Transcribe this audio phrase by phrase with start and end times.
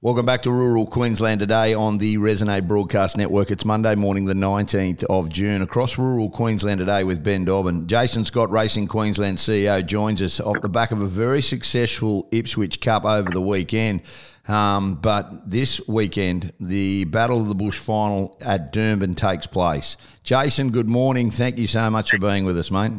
[0.00, 3.50] Welcome back to Rural Queensland today on the Resonate Broadcast Network.
[3.50, 5.60] It's Monday morning, the 19th of June.
[5.60, 7.88] Across Rural Queensland today with Ben Dobbin.
[7.88, 12.80] Jason Scott, Racing Queensland CEO, joins us off the back of a very successful Ipswich
[12.80, 14.02] Cup over the weekend.
[14.46, 19.96] Um, but this weekend, the Battle of the Bush final at Doomben takes place.
[20.22, 21.32] Jason, good morning.
[21.32, 22.92] Thank you so much for being with us, mate.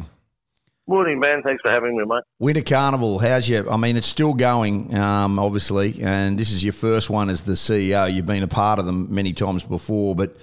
[0.86, 1.42] Morning, man.
[1.42, 2.22] Thanks for having me, mate.
[2.38, 3.68] Winter Carnival, how's you?
[3.70, 7.52] I mean, it's still going, um, obviously, and this is your first one as the
[7.52, 8.12] CEO.
[8.12, 10.36] You've been a part of them many times before, but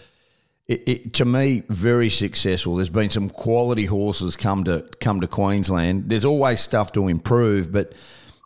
[0.67, 2.75] it, it, to me, very successful.
[2.75, 6.09] There's been some quality horses come to come to Queensland.
[6.09, 7.93] There's always stuff to improve, but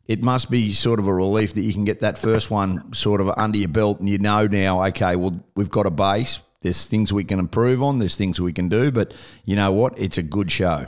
[0.08, 3.22] it must be sort of a relief that you can get that first one sort
[3.22, 6.40] of under your belt, and you know now, okay, well, we've got a base.
[6.62, 8.00] There's things we can improve on.
[8.00, 9.14] There's things we can do, but
[9.46, 9.98] you know what?
[10.00, 10.88] It's a good show.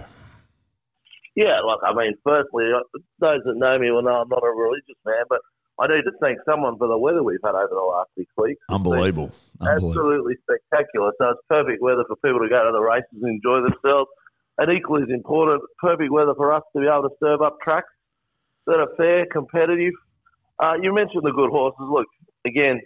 [1.36, 2.86] Yeah, like, I mean, firstly, uh,
[3.20, 5.40] those that know me will know I'm not a religious man, but
[5.80, 8.62] I need to thank someone for the weather we've had over the last six weeks.
[8.70, 9.32] Unbelievable.
[9.60, 9.90] Unbelievable.
[9.90, 11.12] Absolutely spectacular.
[11.18, 14.10] So it's perfect weather for people to go to the races and enjoy themselves.
[14.60, 17.90] And equally as important, perfect weather for us to be able to serve up tracks
[18.68, 19.94] that are fair, competitive.
[20.62, 21.90] Uh, you mentioned the good horses.
[21.90, 22.06] Look,
[22.46, 22.80] again,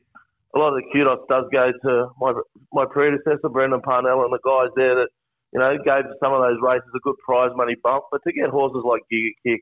[0.56, 2.34] a lot of the kudos does go to my
[2.72, 5.10] my predecessor, Brendan Parnell, and the guys there that
[5.54, 8.06] you know, gave some of those races a good prize money bump.
[8.12, 9.62] But to get horses like Giga Kick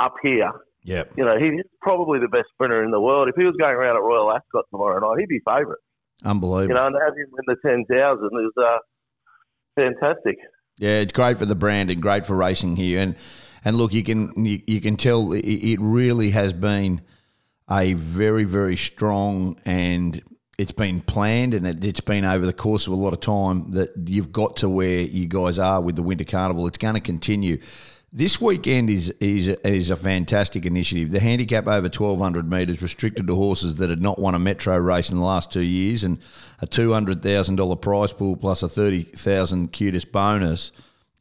[0.00, 0.50] up here,
[0.82, 3.28] yeah, you know, he's probably the best sprinter in the world.
[3.28, 5.78] If he was going around at Royal Ascot tomorrow night, he'd be favourite.
[6.24, 6.68] Unbelievable.
[6.68, 8.78] You know, and have him win the 10,000 is uh,
[9.76, 10.38] fantastic.
[10.78, 13.00] Yeah, it's great for the brand and great for racing here.
[13.00, 13.16] And
[13.64, 17.02] and look, you can you, you can tell it, it really has been
[17.70, 20.22] a very very strong and
[20.58, 23.70] it's been planned and it, has been over the course of a lot of time
[23.72, 26.66] that you've got to where you guys are with the Winter Carnival.
[26.66, 27.58] It's going to continue.
[28.14, 31.12] This weekend is is is a fantastic initiative.
[31.12, 34.76] The handicap over twelve hundred metres restricted to horses that had not won a metro
[34.76, 36.18] race in the last two years, and
[36.60, 40.72] a two hundred thousand dollar prize pool plus a thirty thousand QTIS bonus.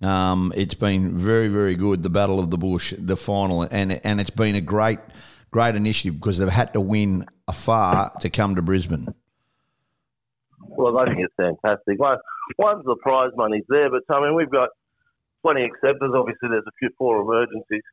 [0.02, 2.04] Um, it's been very very good.
[2.04, 5.00] The Battle of the Bush, the final, and and it's been a great
[5.50, 9.14] great initiative because they've had to win afar to come to Brisbane.
[10.68, 12.00] Well, I think it's fantastic.
[12.00, 12.18] One,
[12.58, 14.70] one's the prize money's there, but I mean, we've got
[15.42, 16.12] 20 acceptors.
[16.14, 17.84] Obviously, there's a few four emergencies,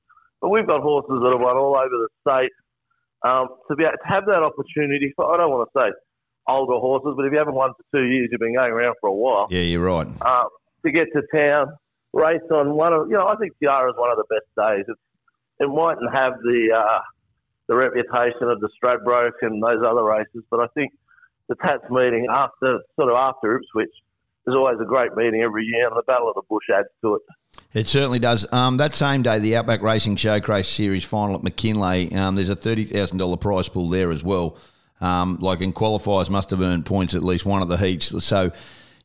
[0.41, 2.53] but we've got horses that have won all over the state.
[3.27, 5.91] Um, to be to have that opportunity for, I don't want to say
[6.47, 9.09] older horses, but if you haven't won for two years, you've been going around for
[9.09, 9.49] a while.
[9.51, 10.07] Yeah, you're right.
[10.23, 10.49] Um,
[10.85, 11.75] to get to town,
[12.13, 14.85] race on one of, you know, I think Tiara is one of the best days.
[14.89, 15.01] It's,
[15.61, 17.01] it mightn't have the uh,
[17.69, 20.93] the reputation of the Stradbroke and those other races, but I think
[21.49, 23.91] the Tats meeting after sort of after Ipswich
[24.47, 27.17] is always a great meeting every year, and the Battle of the Bush adds to
[27.17, 27.23] it.
[27.75, 28.51] It certainly does.
[28.53, 32.57] Um, that same day, the Outback Racing Showcase Series final at McKinlay, um, there's a
[32.57, 34.57] thirty thousand dollar prize pool there as well.
[35.01, 38.25] Um, like in qualifiers, must have earned points at least one of the heats.
[38.25, 38.51] So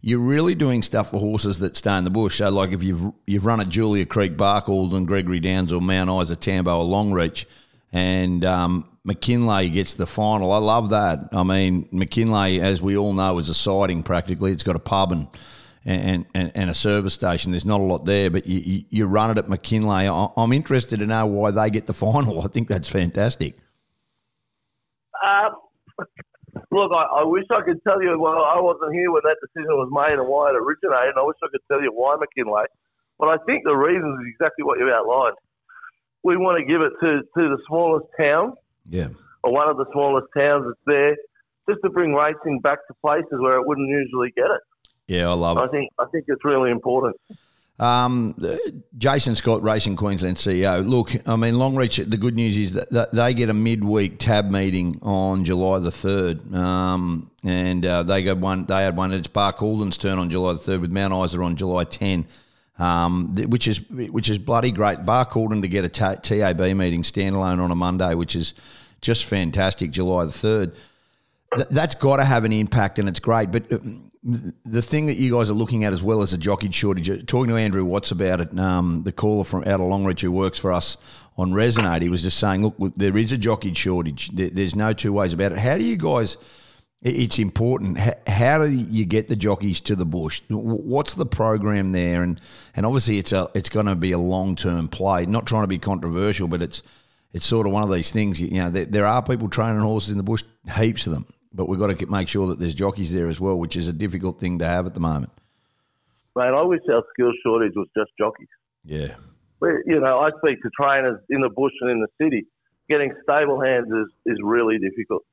[0.02, 2.38] you're really doing stuff for horses that stay in the bush.
[2.38, 6.36] So like if you've you've run at Julia Creek, Barcaldine, Gregory Downs, or Mount Isa,
[6.36, 7.46] Tambo, or Longreach,
[7.94, 10.52] and um, McKinlay gets the final.
[10.52, 11.30] I love that.
[11.32, 14.52] I mean, McKinlay, as we all know, is a siding practically.
[14.52, 15.28] It's got a pub and
[15.86, 17.52] and, and, and a service station.
[17.52, 20.32] There's not a lot there, but you, you run it at McKinlay.
[20.38, 22.42] I'm interested to know why they get the final.
[22.42, 23.58] I think that's fantastic.
[25.20, 25.52] Um,
[26.72, 28.18] look, I, I, wish I could tell you.
[28.18, 31.16] Well, I wasn't here when that decision was made and why it originated.
[31.18, 32.66] I wish I could tell you why McKinlay.
[33.20, 35.36] But I think the reason is exactly what you outlined.
[36.24, 38.54] We want to give it to, to the smallest town.
[38.90, 39.10] yeah.
[39.44, 41.16] Or one of the smallest towns that's there,
[41.70, 44.62] just to bring racing back to places where it wouldn't usually get it.
[45.08, 45.62] Yeah, I love it.
[45.62, 47.18] I think I think it's really important.
[47.80, 48.36] Um,
[48.98, 50.88] Jason Scott, Racing Queensland CEO.
[50.88, 52.10] Look, I mean, Longreach.
[52.10, 56.54] The good news is that they get a midweek TAB meeting on July the third,
[56.54, 58.66] um, and uh, they got one.
[58.66, 59.12] They had one.
[59.12, 62.28] It's Barcaldine's turn on July the third, with Mount Isa on July ten,
[62.84, 65.06] um, which is which is bloody great.
[65.06, 68.54] Bar Barcaldine to get a t- TAB meeting standalone on a Monday, which is
[69.00, 69.92] just fantastic.
[69.92, 70.76] July the third.
[71.56, 73.52] Th- that's got to have an impact, and it's great.
[73.52, 73.78] But uh,
[74.66, 77.10] the thing that you guys are looking at as well as a jockey shortage.
[77.10, 80.32] Uh, talking to Andrew Watts about it, um, the caller from out of Longreach who
[80.32, 80.98] works for us
[81.38, 84.30] on Resonate, he was just saying, look, there is a jockey shortage.
[84.34, 85.58] there's no two ways about it.
[85.58, 86.38] How do you guys?
[87.04, 87.98] It's important.
[88.28, 90.42] How do you get the jockeys to the bush?
[90.50, 92.24] What's the program there?
[92.24, 92.40] And
[92.76, 95.26] and obviously it's a it's going to be a long term play.
[95.26, 96.82] Not trying to be controversial, but it's
[97.34, 98.40] it's sort of one of these things.
[98.40, 100.44] You know, there, there, are people training horses in the bush,
[100.78, 103.60] heaps of them, but we've got to make sure that there's jockeys there as well,
[103.60, 105.34] which is a difficult thing to have at the moment.
[106.38, 108.48] Mate, I wish our skill shortage was just jockeys.
[108.86, 109.16] Yeah.
[109.62, 112.46] You know, I speak to trainers in the bush and in the city.
[112.90, 115.24] Getting stable hands is, is really difficult.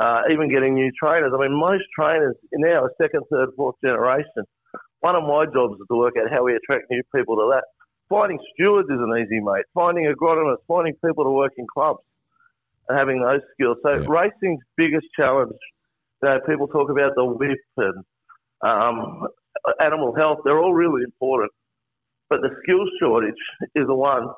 [0.00, 1.32] Uh, even getting new trainers.
[1.34, 4.44] I mean, most trainers now are second, third, fourth generation.
[5.00, 7.64] One of my jobs is to work out how we attract new people to that.
[8.08, 9.64] Finding stewards isn't easy, mate.
[9.74, 12.00] Finding agronomists, finding people to work in clubs,
[12.88, 13.78] and having those skills.
[13.82, 14.04] So Yeah.
[14.06, 15.58] racing's biggest challenge.
[16.22, 18.04] You know, people talk about the whip and
[18.62, 19.26] um,
[19.80, 20.38] animal health.
[20.44, 21.50] They're all really important,
[22.30, 23.42] but the skills shortage
[23.74, 24.28] is the one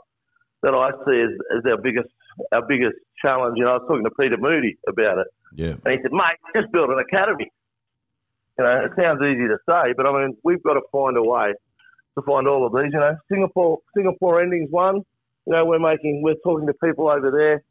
[0.62, 2.08] that I see as, as our biggest
[2.52, 3.54] our biggest challenge.
[3.56, 5.26] You know, I was talking to Peter Moody about it.
[5.54, 5.74] Yeah.
[5.84, 7.50] And he said, mate, just build an academy.
[8.58, 11.22] You know, it sounds easy to say, but I mean, we've got to find a
[11.22, 11.54] way
[12.16, 12.92] to find all of these.
[12.92, 15.02] You know, Singapore, Singapore endings one.
[15.46, 17.62] You know, we're making, we're talking to people over there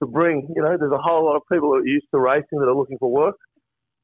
[0.00, 0.46] to bring.
[0.54, 2.74] You know, there's a whole lot of people that are used to racing that are
[2.74, 3.36] looking for work.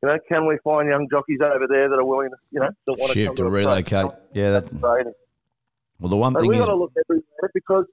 [0.03, 2.71] You know, can we find young jockeys over there that are willing to, you know,
[2.87, 4.11] that want to Shift to to relocate.
[4.33, 4.51] Yeah.
[4.51, 4.73] That,
[6.01, 7.85] well, the one thing we've is, got to look everywhere because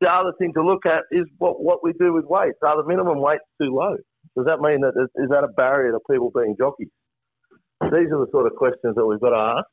[0.00, 2.58] the other thing to look at is what, what we do with weights.
[2.62, 3.96] Are the minimum weights too low?
[4.36, 6.92] Does that mean that is, that a barrier to people being jockeys?
[7.80, 9.68] These are the sort of questions that we've got to ask.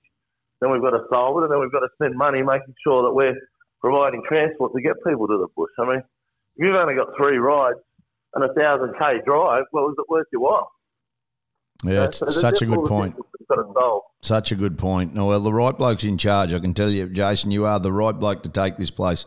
[0.61, 3.03] Then we've got to solve it, and then we've got to spend money making sure
[3.03, 3.35] that we're
[3.81, 5.71] providing transport to get people to the bush.
[5.79, 7.79] I mean, if you've only got three rides
[8.35, 10.71] and a thousand k drive, well, is it worth your while?
[11.83, 13.15] yeah, it's So such a good point.
[13.15, 14.03] things We've got to solve.
[14.21, 15.13] Such a good point.
[15.13, 16.53] No, well, the right bloke's in charge.
[16.53, 19.25] I can tell you, Jason, you are the right bloke to take this place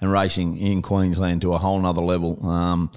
[0.00, 2.46] and racing in Queensland to a whole nother level.
[2.46, 2.90] Um,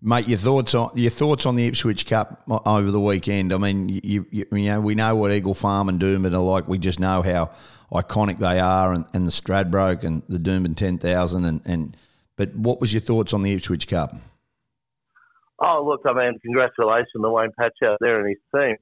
[0.00, 3.52] mate, your thoughts on your thoughts on the Ipswich Cup over the weekend?
[3.52, 6.68] I mean, you, you, you know, we know what Eagle Farm and Doomben are like.
[6.68, 7.50] We just know how
[7.92, 11.96] iconic they are, and, and the Stradbroke and the Doomben Ten Thousand, and, and
[12.36, 14.14] but what was your thoughts on the Ipswich Cup?
[15.60, 18.76] Oh, look, I mean, congratulations to Wayne Patch out there and his team.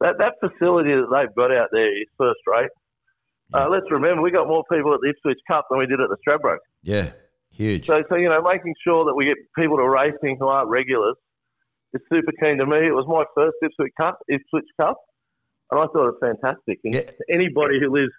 [0.00, 2.70] That that facility that they've got out there is first rate.
[3.54, 6.08] Uh, let's remember, we got more people at the Ipswich Cup than we did at
[6.08, 6.58] the Stradbroke.
[6.82, 7.12] Yeah,
[7.50, 7.86] huge.
[7.86, 11.16] So, so you know, making sure that we get people to racing who aren't regulars
[11.92, 12.78] is super keen to me.
[12.88, 14.96] It was my first Ipswich Cup, Ipswich Cup,
[15.70, 16.80] and I thought it was fantastic.
[16.84, 17.10] And Yeah.
[17.30, 18.12] anybody who lives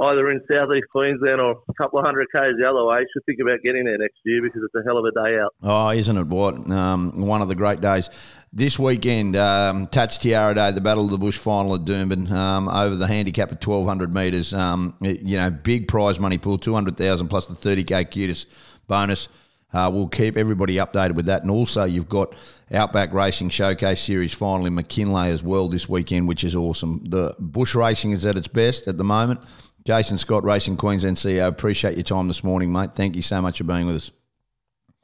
[0.00, 3.38] either in southeast Queensland or a couple of hundred k's the other way should think
[3.40, 5.54] about getting there next year because it's a hell of a day out.
[5.62, 6.70] Oh, isn't it what?
[6.70, 8.10] Um, one of the great days.
[8.52, 12.68] This weekend, um, Tats Tiara Day, the Battle of the Bush final at Doomben, um,
[12.68, 14.54] over the handicap of 1,200 metres.
[14.54, 18.46] Um, you know, big prize money pool, 200,000 plus the 30k QTIS
[18.86, 19.28] bonus.
[19.72, 21.42] Uh, we'll keep everybody updated with that.
[21.42, 22.32] And also, you've got
[22.72, 27.02] Outback Racing Showcase Series final in McKinlay as well this weekend, which is awesome.
[27.04, 29.40] The bush racing is at its best at the moment.
[29.84, 32.94] Jason Scott, Racing Queensland CEO, appreciate your time this morning, mate.
[32.94, 34.10] Thank you so much for being with us.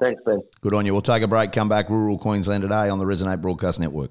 [0.00, 0.40] Thanks, Ben.
[0.62, 0.92] Good on you.
[0.92, 4.08] We'll take a break, come back, rural Queensland today on the Resonate Broadcast Network.